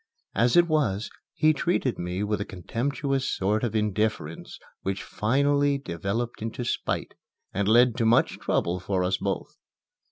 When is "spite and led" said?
6.65-7.95